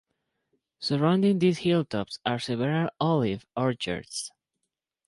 [0.79, 4.31] Surrounding these hilltops are several olive orchards.